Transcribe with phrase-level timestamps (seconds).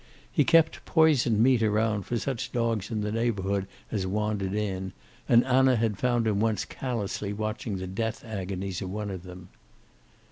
[0.31, 4.93] He kept poisoned meat around for such dogs in the neighborhood as wandered in,
[5.29, 9.49] and Anna had found him once callously watching the death agonies of one of them.